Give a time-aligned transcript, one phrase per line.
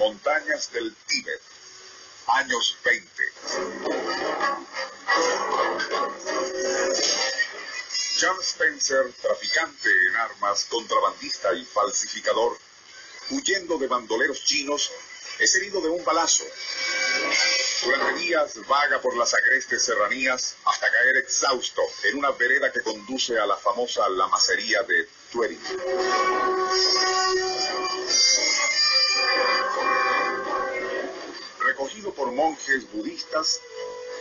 [0.00, 1.42] Montañas del Tíbet,
[2.28, 3.22] años 20.
[8.18, 12.56] John Spencer, traficante en armas, contrabandista y falsificador,
[13.28, 14.90] huyendo de bandoleros chinos,
[15.38, 16.44] es herido de un balazo.
[17.84, 23.38] Durante días vaga por las agrestes serranías hasta caer exhausto en una vereda que conduce
[23.38, 25.60] a la famosa lamacería de Tuering.
[31.58, 33.60] Recogido por monjes budistas,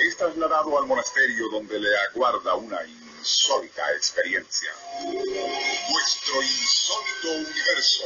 [0.00, 4.70] es trasladado al monasterio donde le aguarda una insólita experiencia.
[5.02, 8.04] Nuestro insólito universo.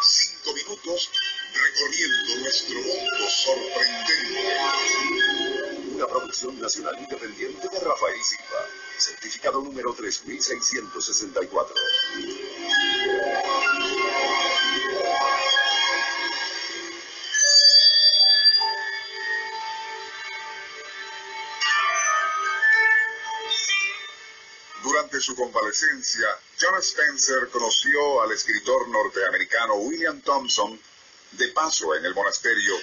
[0.00, 1.10] Cinco minutos
[1.54, 4.12] recorriendo nuestro mundo sorprendente.
[5.94, 8.68] Una producción nacional independiente de Rafael Silva.
[8.98, 11.74] Certificado número 3664.
[25.04, 26.26] Durante su convalecencia,
[26.58, 30.80] John Spencer conoció al escritor norteamericano William Thompson
[31.32, 32.74] de paso en el monasterio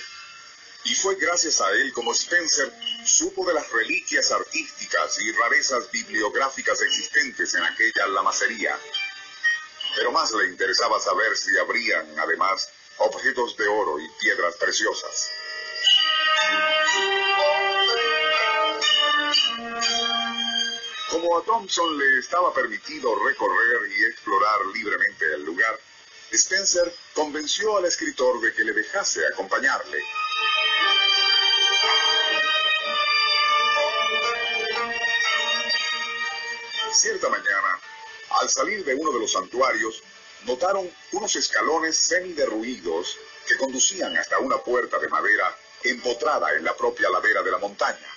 [0.84, 2.72] y fue gracias a él como Spencer
[3.08, 8.78] supo de las reliquias artísticas y rarezas bibliográficas existentes en aquella lamacería.
[9.96, 15.32] Pero más le interesaba saber si habrían, además, objetos de oro y piedras preciosas.
[21.12, 25.78] Como a Thompson le estaba permitido recorrer y explorar libremente el lugar,
[26.32, 30.02] Spencer convenció al escritor de que le dejase acompañarle.
[36.94, 37.80] Cierta mañana,
[38.40, 40.02] al salir de uno de los santuarios,
[40.46, 47.10] notaron unos escalones semi-derruidos que conducían hasta una puerta de madera empotrada en la propia
[47.10, 48.08] ladera de la montaña.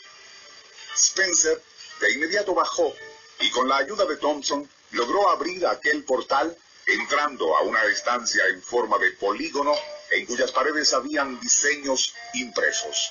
[0.94, 1.60] Spencer
[2.00, 2.94] de inmediato bajó
[3.40, 6.56] y con la ayuda de Thompson logró abrir aquel portal
[6.86, 9.74] entrando a una estancia en forma de polígono
[10.10, 13.10] en cuyas paredes habían diseños impresos.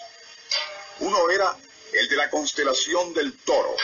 [1.00, 1.56] Uno era
[1.92, 3.76] el de la constelación del toro.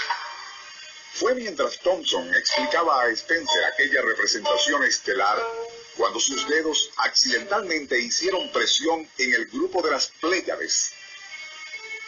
[1.13, 5.43] Fue mientras Thompson explicaba a Spencer aquella representación estelar
[5.97, 10.91] cuando sus dedos accidentalmente hicieron presión en el grupo de las Pléyades.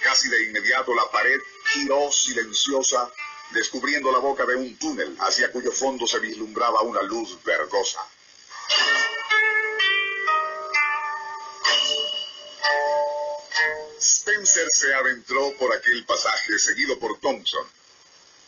[0.03, 1.39] Casi de inmediato la pared
[1.73, 3.11] giró silenciosa
[3.51, 7.99] descubriendo la boca de un túnel hacia cuyo fondo se vislumbraba una luz verdosa.
[13.99, 17.67] Spencer se adentró por aquel pasaje seguido por Thompson.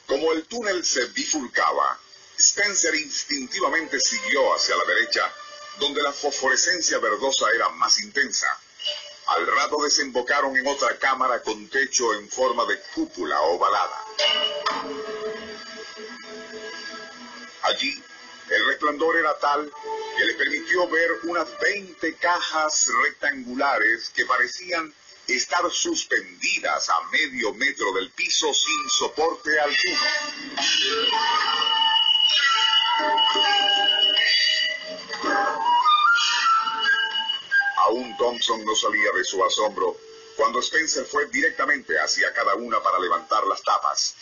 [0.08, 2.00] Como el túnel se bifurcaba,
[2.38, 5.32] Spencer instintivamente siguió hacia la derecha,
[5.80, 8.48] donde la fosforescencia verdosa era más intensa.
[9.74, 14.06] Rato desembocaron en otra cámara con techo en forma de cúpula ovalada.
[17.64, 18.04] Allí,
[18.52, 19.72] el resplandor era tal
[20.16, 24.94] que le permitió ver unas 20 cajas rectangulares que parecían
[25.28, 30.00] estar suspendidas a medio metro del piso sin soporte alguno.
[38.24, 39.98] Thompson no salía de su asombro
[40.38, 44.16] cuando Spencer fue directamente hacia cada una para levantar las tapas.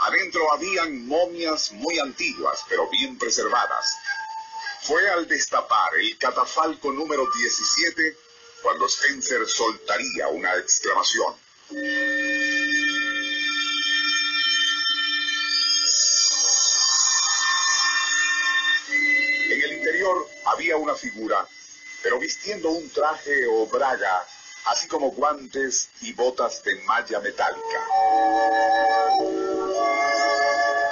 [0.00, 3.98] Adentro habían momias muy antiguas, pero bien preservadas.
[4.84, 8.16] Fue al destapar el catafalco número 17
[8.62, 11.34] cuando Spencer soltaría una exclamación.
[18.88, 21.46] En el interior había una figura,
[22.04, 24.24] pero vistiendo un traje o braga,
[24.66, 27.80] así como guantes y botas de malla metálica.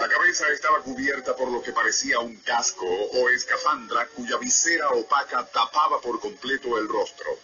[0.00, 5.46] La cabeza estaba cubierta por lo que parecía un casco o escafandra cuya visera opaca
[5.46, 7.38] tapaba por completo el rostro.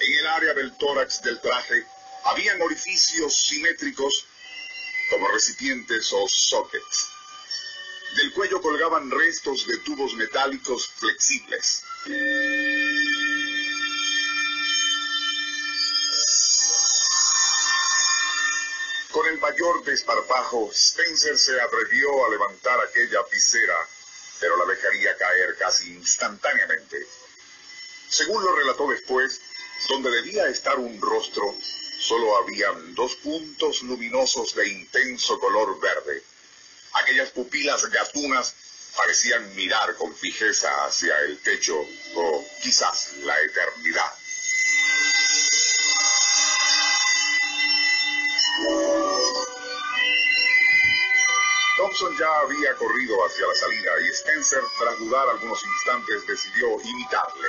[0.00, 1.86] En el área del tórax del traje
[2.24, 4.26] Habían orificios simétricos
[5.10, 7.08] como recipientes o sockets.
[8.16, 11.82] Del cuello colgaban restos de tubos metálicos flexibles.
[19.12, 23.76] Con el mayor desparpajo, Spencer se atrevió a levantar aquella visera,
[24.40, 27.06] pero la dejaría caer casi instantáneamente.
[28.08, 29.42] Según lo relató después,
[29.90, 31.54] donde debía estar un rostro,
[32.00, 36.22] solo habían dos puntos luminosos de intenso color verde.
[36.94, 38.54] Aquellas pupilas gatunas
[38.96, 41.78] parecían mirar con fijeza hacia el techo
[42.14, 44.21] o quizás la eternidad.
[52.10, 57.48] Ya había corrido hacia la salida y Spencer, tras dudar algunos instantes, decidió imitarle.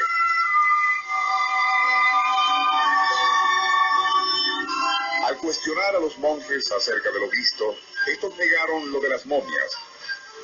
[5.25, 9.71] Al cuestionar a los monjes acerca de lo visto, estos negaron lo de las momias,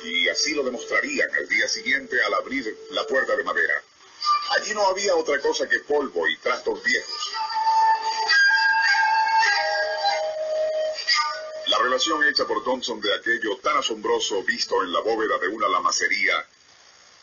[0.02, 3.82] y así lo demostrarían al día siguiente al abrir la puerta de madera.
[4.58, 7.39] Allí no había otra cosa que polvo y trastos viejos.
[11.90, 16.46] Relación hecha por Thompson de aquello tan asombroso visto en la bóveda de una lamacería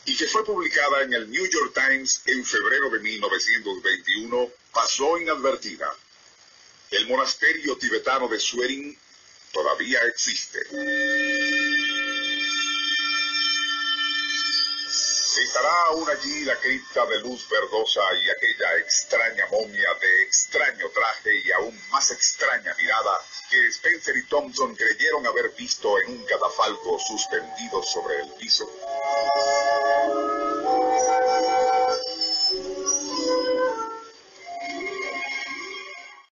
[0.04, 5.90] y que fue publicada en el New York Times en febrero de 1921 pasó inadvertida.
[6.90, 8.94] El monasterio tibetano de Suering
[9.52, 10.58] todavía existe.
[15.42, 21.40] Estará aún allí la cripta de luz verdosa y aquella extraña momia de extraño traje
[21.44, 23.20] y aún más extraña mirada
[23.50, 28.68] que Spencer y Thompson creyeron haber visto en un catafalco suspendido sobre el piso.